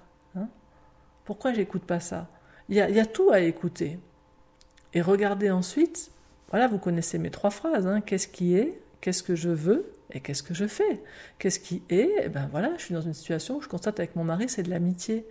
Pourquoi 1.27 1.53
j'écoute 1.53 1.83
pas 1.83 2.01
ça? 2.01 2.29
Il 2.69 2.77
y, 2.77 2.81
a, 2.81 3.07
tout 3.07 3.31
à 3.31 3.41
écouter. 3.41 3.99
Et 4.95 5.01
regardez 5.01 5.51
ensuite, 5.51 6.11
voilà, 6.51 6.67
vous 6.67 6.79
connaissez 6.79 7.19
mes 7.19 7.31
trois 7.31 7.51
phrases. 7.51 7.87
Hein. 7.87 8.01
Qu'est-ce 8.01 8.27
qui 8.27 8.57
est 8.57 8.81
Qu'est-ce 9.01 9.23
que 9.23 9.37
je 9.37 9.51
veux 9.51 9.93
Et 10.13 10.21
qu'est-ce 10.21 10.43
que 10.43 10.55
je 10.55 10.67
fais? 10.67 11.03
Qu'est-ce 11.39 11.61
qui 11.61 11.83
est? 11.91 12.11
Eh 12.25 12.29
ben 12.29 12.49
voilà, 12.51 12.73
je 12.79 12.85
suis 12.85 12.95
dans 12.95 13.03
une 13.03 13.15
situation 13.15 13.59
où 13.59 13.61
je 13.61 13.69
constate 13.69 14.01
avec 14.01 14.17
mon 14.17 14.25
mari, 14.25 14.49
c'est 14.49 14.65
de 14.65 14.71
l'amitié 14.71 15.27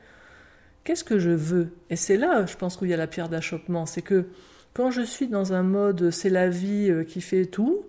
qu'est-ce 0.86 1.04
que 1.04 1.20
je 1.20 1.32
veux? 1.32 1.74
Et 1.90 1.98
c'est 1.98 2.16
là, 2.16 2.46
je 2.46 2.56
pense, 2.56 2.80
où 2.80 2.86
il 2.86 2.92
y 2.92 2.94
a 2.94 2.98
la 2.98 3.08
pierre 3.08 3.28
d'achoppement. 3.28 3.86
C'est 3.86 4.02
que 4.02 4.28
quand 4.74 4.92
je 4.92 5.02
suis 5.02 5.28
dans 5.28 5.52
un 5.52 5.64
mode 5.64 6.12
c'est 6.12 6.30
la 6.30 6.48
vie 6.48 6.90
euh, 6.90 7.04
qui 7.04 7.20
fait 7.20 7.46
tout, 7.46 7.86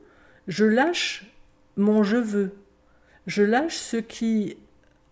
je 0.48 0.64
lâche 0.64 1.32
mon 1.76 2.02
je 2.02 2.16
veux. 2.16 2.56
Je 3.28 3.44
lâche 3.44 3.76
ce 3.76 3.98
qui, 3.98 4.56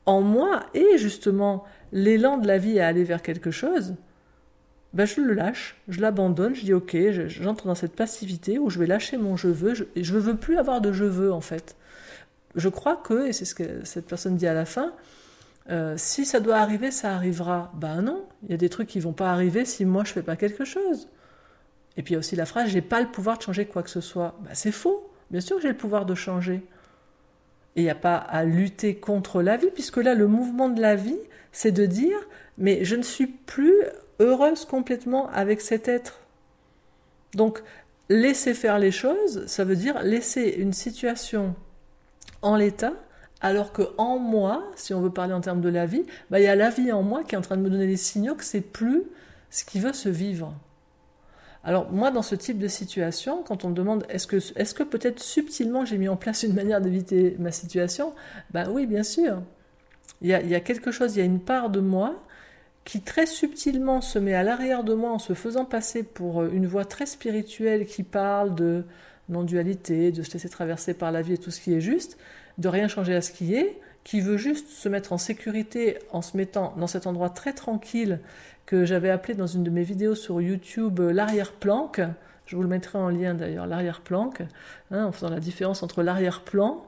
en 0.07 0.21
moi, 0.21 0.67
est 0.75 0.99
justement 0.99 1.65
l'élan 1.93 2.39
de 2.39 2.47
la 2.47 2.59
vie 2.59 2.81
à 2.81 2.87
aller 2.87 3.05
vers 3.05 3.23
quelque 3.23 3.51
chose. 3.51 3.95
ben 4.93 5.07
je 5.07 5.21
le 5.21 5.35
lâche, 5.35 5.77
je 5.89 6.01
l'abandonne, 6.01 6.55
je 6.55 6.65
dis 6.65 6.73
ok, 6.73 6.97
j'entre 7.27 7.67
dans 7.67 7.75
cette 7.75 7.97
passivité 7.97 8.59
où 8.59 8.71
je 8.71 8.79
vais 8.79 8.87
lâcher 8.87 9.17
mon 9.17 9.37
je 9.37 9.49
veux, 9.49 9.75
je 9.75 10.15
ne 10.15 10.21
veux 10.21 10.37
plus 10.37 10.59
avoir 10.59 10.81
de 10.81 10.93
je 10.93 11.05
veux 11.05 11.33
en 11.33 11.41
fait. 11.41 11.77
Je 12.55 12.69
crois 12.69 12.97
que, 12.97 13.27
et 13.27 13.33
c'est 13.33 13.45
ce 13.45 13.55
que 13.55 13.85
cette 13.85 14.07
personne 14.07 14.37
dit 14.37 14.47
à 14.47 14.55
la 14.55 14.65
fin, 14.65 14.93
euh, 15.71 15.95
si 15.97 16.25
ça 16.27 16.41
doit 16.41 16.57
arriver, 16.57 16.91
ça 16.91 17.15
arrivera. 17.15 17.73
Ben 17.75 18.03
non, 18.03 18.25
il 18.45 18.51
y 18.51 18.55
a 18.55 18.59
des 18.59 18.69
trucs 18.69 18.89
qui 18.89 19.01
vont 19.01 19.13
pas 19.13 19.33
arriver 19.33 19.65
si 19.65 19.85
moi 19.85 20.05
je 20.05 20.13
fais 20.13 20.23
pas 20.23 20.37
quelque 20.37 20.65
chose. 20.65 21.09
Et 21.97 22.03
puis 22.03 22.13
il 22.13 22.15
y 22.15 22.17
a 22.17 22.19
aussi 22.19 22.37
la 22.37 22.47
phrase 22.47 22.69
j'ai 22.71 22.83
pas 22.83 23.01
le 23.01 23.09
pouvoir 23.09 23.39
de 23.39 23.43
changer 23.43 23.67
quoi 23.67 23.83
que 23.83 23.91
ce 23.91 24.01
soit. 24.01 24.37
Ben, 24.43 24.51
c'est 24.53 24.73
faux. 24.73 25.11
Bien 25.31 25.41
sûr 25.41 25.57
que 25.57 25.63
j'ai 25.63 25.69
le 25.69 25.77
pouvoir 25.77 26.07
de 26.07 26.15
changer. 26.15 26.63
Il 27.77 27.83
n'y 27.83 27.91
a 27.91 27.95
pas 27.95 28.17
à 28.17 28.45
lutter 28.45 28.95
contre 28.95 29.43
la 29.43 29.57
vie, 29.57 29.71
puisque 29.73 29.97
là, 29.97 30.15
le 30.15 30.29
mouvement 30.29 30.69
de 30.69 30.81
la 30.81 30.95
vie, 30.95 31.19
c'est 31.53 31.73
de 31.73 31.87
dire, 31.87 32.19
mais 32.59 32.85
je 32.85 32.97
ne 32.97 33.03
suis 33.03 33.27
plus 33.27 33.75
heureuse 34.21 34.65
complètement 34.65 35.29
avec 35.31 35.61
cet 35.61 35.89
être. 35.89 36.21
Donc, 37.35 37.63
laisser 38.09 38.55
faire 38.55 38.79
les 38.79 38.93
choses, 38.93 39.47
ça 39.47 39.65
veut 39.65 39.77
dire 39.77 40.03
laisser 40.03 40.55
une 40.59 40.73
situation 40.73 41.55
en 42.43 42.57
l'état, 42.57 42.93
alors 43.41 43.73
que 43.73 43.83
en 43.99 44.19
moi, 44.19 44.65
si 44.77 44.95
on 44.95 45.01
veut 45.01 45.11
parler 45.11 45.35
en 45.35 45.41
termes 45.41 45.61
de 45.61 45.69
la 45.69 45.87
vie, 45.87 46.05
bah, 46.31 46.41
il 46.41 46.45
y 46.45 46.49
a 46.49 46.57
la 46.57 46.71
vie 46.71 46.93
en 46.93 47.03
moi 47.03 47.25
qui 47.25 47.35
est 47.35 47.39
en 47.39 47.43
train 47.43 47.57
de 47.57 47.63
me 47.63 47.71
donner 47.71 47.87
les 47.87 47.97
signaux 47.97 48.35
que 48.35 48.45
c'est 48.45 48.61
plus 48.61 49.03
ce 49.51 49.65
qui 49.65 49.81
veut 49.81 49.93
se 49.93 50.09
vivre. 50.09 50.55
Alors 51.65 51.91
moi, 51.91 52.11
dans 52.11 52.23
ce 52.23 52.35
type 52.35 52.59
de 52.59 52.69
situation, 52.69 53.43
quand 53.43 53.65
on 53.65 53.71
me 53.71 53.75
demande 53.75 54.05
est-ce 54.11 54.27
que, 54.27 54.37
est 54.37 54.75
que 54.75 54.83
peut-être 54.83 55.21
subtilement 55.21 55.85
j'ai 55.85 55.97
mis 55.97 56.09
en 56.09 56.17
place 56.17 56.43
une 56.43 56.55
manière 56.55 56.81
d'éviter 56.81 57.37
ma 57.39 57.53
situation, 57.53 58.13
ben 58.53 58.69
oui, 58.71 58.87
bien 58.87 59.03
sûr. 59.03 59.43
Il 60.21 60.29
y, 60.29 60.35
a, 60.35 60.43
il 60.43 60.49
y 60.49 60.55
a 60.55 60.61
quelque 60.61 60.91
chose, 60.91 61.17
il 61.17 61.19
y 61.19 61.23
a 61.23 61.25
une 61.25 61.41
part 61.41 61.71
de 61.71 61.81
moi 61.81 62.23
qui 62.85 63.01
très 63.01 63.27
subtilement 63.27 64.03
se 64.03 64.19
met 64.19 64.35
à 64.35 64.43
l'arrière 64.43 64.85
de 64.85 64.93
moi 64.93 65.11
en 65.11 65.19
se 65.19 65.33
faisant 65.33 65.65
passer 65.65 66.03
pour 66.03 66.43
euh, 66.43 66.51
une 66.53 66.67
voix 66.67 66.85
très 66.85 67.07
spirituelle 67.07 67.87
qui 67.87 68.03
parle 68.03 68.55
de 68.55 68.85
non-dualité, 69.31 70.13
de 70.13 70.23
se 70.23 70.33
laisser 70.35 70.51
traverser 70.51 70.93
par 70.93 71.11
la 71.11 71.23
vie 71.23 71.35
et 71.35 71.39
tout 71.39 71.51
ce 71.51 71.61
qui 71.61 71.73
est 71.73 71.81
juste, 71.81 72.19
de 72.59 72.69
rien 72.69 72.89
changer 72.89 73.15
à 73.15 73.23
ce 73.23 73.33
qui 73.33 73.55
est, 73.55 73.81
qui 74.05 74.21
veut 74.21 74.37
juste 74.37 74.69
se 74.69 74.89
mettre 74.91 75.15
en 75.15 75.19
sécurité 75.19 75.99
en 76.13 76.21
se 76.21 76.37
mettant 76.37 76.75
dans 76.77 76.87
cet 76.87 77.07
endroit 77.07 77.31
très 77.31 77.55
tranquille 77.55 78.21
que 78.67 78.85
j'avais 78.85 79.11
appelé 79.11 79.35
dans 79.35 79.47
une 79.47 79.63
de 79.63 79.71
mes 79.71 79.83
vidéos 79.83 80.15
sur 80.15 80.41
YouTube 80.41 81.01
euh, 81.01 81.13
l'arrière-planque. 81.13 82.01
Je 82.47 82.57
vous 82.57 82.63
le 82.63 82.69
mettrai 82.69 82.99
en 82.99 83.09
lien 83.09 83.35
d'ailleurs, 83.35 83.67
l'arrière-planque, 83.67 84.43
hein, 84.91 85.05
en 85.05 85.13
faisant 85.13 85.31
la 85.31 85.41
différence 85.41 85.83
entre 85.83 86.03
l'arrière-plan, 86.03 86.85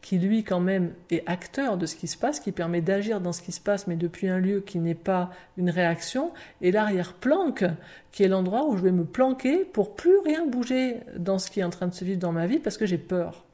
qui 0.00 0.18
lui 0.18 0.44
quand 0.44 0.60
même 0.60 0.92
est 1.10 1.22
acteur 1.26 1.78
de 1.78 1.86
ce 1.86 1.96
qui 1.96 2.08
se 2.08 2.18
passe, 2.18 2.40
qui 2.40 2.52
permet 2.52 2.82
d'agir 2.82 3.22
dans 3.22 3.32
ce 3.32 3.40
qui 3.40 3.52
se 3.52 3.60
passe, 3.60 3.86
mais 3.86 3.96
depuis 3.96 4.28
un 4.28 4.38
lieu 4.38 4.60
qui 4.60 4.78
n'est 4.78 4.94
pas 4.94 5.30
une 5.56 5.70
réaction, 5.70 6.32
et 6.60 6.70
l'arrière-planque, 6.72 7.64
qui 8.12 8.22
est 8.22 8.28
l'endroit 8.28 8.66
où 8.66 8.76
je 8.76 8.82
vais 8.82 8.92
me 8.92 9.04
planquer 9.04 9.64
pour 9.64 9.96
plus 9.96 10.18
rien 10.18 10.46
bouger 10.46 11.00
dans 11.16 11.38
ce 11.38 11.50
qui 11.50 11.60
est 11.60 11.64
en 11.64 11.70
train 11.70 11.86
de 11.86 11.94
se 11.94 12.04
vivre 12.04 12.18
dans 12.18 12.32
ma 12.32 12.46
vie 12.46 12.58
parce 12.58 12.76
que 12.76 12.84
j'ai 12.84 12.98
peur. 12.98 13.44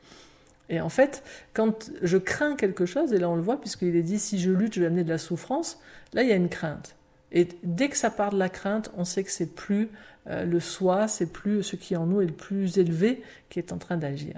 Et 0.71 0.81
en 0.81 0.89
fait, 0.89 1.23
quand 1.53 1.91
je 2.03 2.17
crains 2.17 2.57
quelque 2.57 2.87
chose, 2.87 3.13
et 3.13 3.19
là 3.19 3.29
on 3.31 3.37
le 3.37 3.43
voit, 3.43 3.61
puisqu'il 3.61 3.95
est 3.95 4.03
dit 4.03 4.19
si 4.19 4.41
je 4.41 4.51
lutte, 4.51 4.75
je 4.75 4.81
vais 4.81 4.87
amener 4.87 5.05
de 5.05 5.09
la 5.09 5.19
souffrance, 5.19 5.81
là 6.15 6.23
il 6.25 6.29
y 6.29 6.33
a 6.33 6.37
une 6.37 6.49
crainte. 6.49 6.97
Et 7.33 7.49
dès 7.63 7.89
que 7.89 7.97
ça 7.97 8.11
part 8.11 8.31
de 8.31 8.39
la 8.39 8.49
crainte, 8.49 8.91
on 8.97 9.05
sait 9.05 9.25
que 9.25 9.31
c'est 9.31 9.55
plus 9.55 9.91
euh, 10.29 10.45
le 10.45 10.61
soi, 10.61 11.09
c'est 11.09 11.33
plus 11.33 11.63
ce 11.63 11.77
qui 11.77 11.97
en 11.97 12.07
nous 12.07 12.21
est 12.21 12.27
le 12.27 12.33
plus 12.33 12.79
élevé 12.79 13.23
qui 13.49 13.59
est 13.59 13.73
en 13.73 13.79
train 13.79 13.97
d'agir. 13.97 14.35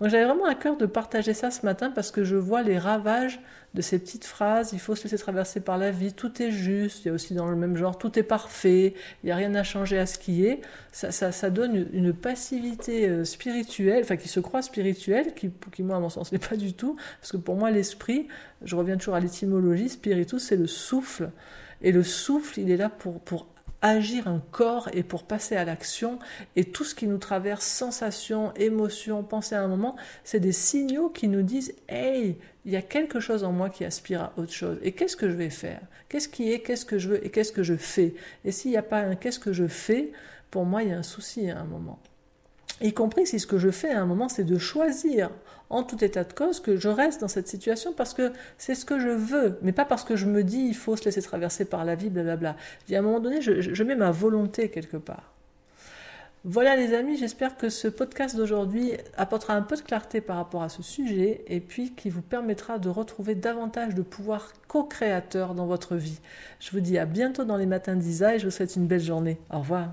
Donc 0.00 0.10
j'avais 0.10 0.26
vraiment 0.26 0.44
à 0.44 0.54
cœur 0.54 0.76
de 0.76 0.84
partager 0.84 1.32
ça 1.32 1.50
ce 1.50 1.64
matin 1.64 1.90
parce 1.90 2.10
que 2.10 2.22
je 2.22 2.36
vois 2.36 2.62
les 2.62 2.78
ravages 2.78 3.40
de 3.72 3.80
ces 3.80 3.98
petites 3.98 4.26
phrases. 4.26 4.72
Il 4.74 4.78
faut 4.78 4.94
se 4.94 5.04
laisser 5.04 5.16
traverser 5.16 5.60
par 5.60 5.78
la 5.78 5.90
vie, 5.90 6.12
tout 6.12 6.42
est 6.42 6.50
juste. 6.50 7.04
Il 7.04 7.08
y 7.08 7.10
a 7.10 7.14
aussi 7.14 7.32
dans 7.32 7.48
le 7.48 7.56
même 7.56 7.76
genre, 7.76 7.96
tout 7.96 8.18
est 8.18 8.22
parfait. 8.22 8.92
Il 9.22 9.26
n'y 9.26 9.32
a 9.32 9.36
rien 9.36 9.54
à 9.54 9.62
changer 9.62 9.98
à 9.98 10.04
ce 10.04 10.18
qui 10.18 10.44
est. 10.44 10.60
Ça, 10.92 11.10
ça, 11.12 11.50
donne 11.50 11.88
une 11.92 12.12
passivité 12.12 13.08
euh, 13.08 13.24
spirituelle, 13.24 14.02
enfin 14.02 14.16
qui 14.16 14.28
se 14.28 14.40
croit 14.40 14.60
spirituelle, 14.60 15.34
qui, 15.34 15.50
qui 15.72 15.82
moi 15.82 15.96
à 15.96 16.00
mon 16.00 16.10
sens 16.10 16.30
n'est 16.32 16.38
pas 16.38 16.56
du 16.56 16.74
tout. 16.74 16.96
Parce 17.20 17.32
que 17.32 17.38
pour 17.38 17.56
moi 17.56 17.70
l'esprit, 17.70 18.28
je 18.62 18.76
reviens 18.76 18.98
toujours 18.98 19.14
à 19.14 19.20
l'étymologie, 19.20 19.88
spiritus 19.88 20.42
c'est 20.42 20.56
le 20.56 20.66
souffle. 20.66 21.30
Et 21.82 21.92
le 21.92 22.02
souffle, 22.02 22.60
il 22.60 22.70
est 22.70 22.76
là 22.76 22.88
pour, 22.88 23.46
agir 23.82 24.26
un 24.26 24.42
corps 24.50 24.88
et 24.94 25.02
pour 25.02 25.24
passer 25.24 25.54
à 25.54 25.64
l'action. 25.64 26.18
Et 26.56 26.64
tout 26.64 26.82
ce 26.82 26.94
qui 26.94 27.06
nous 27.06 27.18
traverse, 27.18 27.64
sensations, 27.64 28.52
émotions, 28.54 29.22
pensées 29.22 29.54
à 29.54 29.62
un 29.62 29.68
moment, 29.68 29.96
c'est 30.24 30.40
des 30.40 30.52
signaux 30.52 31.10
qui 31.10 31.28
nous 31.28 31.42
disent 31.42 31.74
Hey, 31.88 32.38
il 32.64 32.72
y 32.72 32.76
a 32.76 32.82
quelque 32.82 33.20
chose 33.20 33.44
en 33.44 33.52
moi 33.52 33.70
qui 33.70 33.84
aspire 33.84 34.22
à 34.22 34.32
autre 34.38 34.52
chose. 34.52 34.78
Et 34.82 34.92
qu'est-ce 34.92 35.16
que 35.16 35.28
je 35.28 35.36
vais 35.36 35.50
faire? 35.50 35.80
Qu'est-ce 36.08 36.28
qui 36.28 36.52
est 36.52 36.60
Qu'est-ce 36.60 36.86
que 36.86 36.98
je 36.98 37.10
veux 37.10 37.24
Et 37.24 37.30
qu'est-ce 37.30 37.52
que 37.52 37.62
je 37.62 37.76
fais? 37.76 38.14
Et 38.44 38.50
s'il 38.50 38.70
n'y 38.70 38.76
a 38.76 38.82
pas 38.82 39.00
un 39.00 39.14
qu'est-ce 39.14 39.38
que 39.38 39.52
je 39.52 39.66
fais, 39.66 40.10
pour 40.50 40.64
moi, 40.64 40.82
il 40.82 40.88
y 40.88 40.92
a 40.92 40.98
un 40.98 41.02
souci 41.02 41.50
à 41.50 41.58
un 41.58 41.64
moment 41.64 42.00
y 42.80 42.92
compris 42.92 43.26
si 43.26 43.40
ce 43.40 43.46
que 43.46 43.58
je 43.58 43.70
fais 43.70 43.90
à 43.90 44.00
un 44.00 44.06
moment, 44.06 44.28
c'est 44.28 44.44
de 44.44 44.58
choisir, 44.58 45.30
en 45.70 45.82
tout 45.82 46.04
état 46.04 46.24
de 46.24 46.32
cause, 46.32 46.60
que 46.60 46.76
je 46.76 46.88
reste 46.88 47.20
dans 47.20 47.28
cette 47.28 47.48
situation 47.48 47.92
parce 47.92 48.14
que 48.14 48.32
c'est 48.58 48.74
ce 48.74 48.84
que 48.84 49.00
je 49.00 49.08
veux, 49.08 49.58
mais 49.62 49.72
pas 49.72 49.84
parce 49.84 50.04
que 50.04 50.16
je 50.16 50.26
me 50.26 50.44
dis 50.44 50.60
il 50.60 50.76
faut 50.76 50.96
se 50.96 51.04
laisser 51.04 51.22
traverser 51.22 51.64
par 51.64 51.84
la 51.84 51.94
vie, 51.94 52.10
blablabla. 52.10 52.56
Et 52.88 52.96
à 52.96 53.00
un 53.00 53.02
moment 53.02 53.20
donné, 53.20 53.40
je, 53.40 53.60
je 53.60 53.82
mets 53.82 53.96
ma 53.96 54.10
volonté 54.10 54.68
quelque 54.70 54.96
part. 54.96 55.32
Voilà 56.48 56.76
les 56.76 56.94
amis, 56.94 57.16
j'espère 57.16 57.56
que 57.56 57.68
ce 57.68 57.88
podcast 57.88 58.36
d'aujourd'hui 58.36 58.92
apportera 59.16 59.54
un 59.54 59.62
peu 59.62 59.74
de 59.74 59.80
clarté 59.80 60.20
par 60.20 60.36
rapport 60.36 60.62
à 60.62 60.68
ce 60.68 60.80
sujet 60.80 61.42
et 61.48 61.58
puis 61.58 61.92
qui 61.92 62.08
vous 62.08 62.22
permettra 62.22 62.78
de 62.78 62.88
retrouver 62.88 63.34
davantage 63.34 63.96
de 63.96 64.02
pouvoir 64.02 64.52
co-créateur 64.68 65.54
dans 65.54 65.66
votre 65.66 65.96
vie. 65.96 66.20
Je 66.60 66.70
vous 66.70 66.78
dis 66.78 66.98
à 66.98 67.04
bientôt 67.04 67.44
dans 67.44 67.56
les 67.56 67.66
matins 67.66 67.96
d'Isa 67.96 68.36
et 68.36 68.38
je 68.38 68.44
vous 68.44 68.52
souhaite 68.52 68.76
une 68.76 68.86
belle 68.86 69.02
journée. 69.02 69.38
Au 69.50 69.58
revoir. 69.58 69.88